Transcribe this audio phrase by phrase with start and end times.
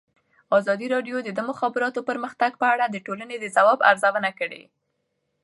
[0.57, 4.63] ازادي راډیو د د مخابراتو پرمختګ په اړه د ټولنې د ځواب ارزونه کړې.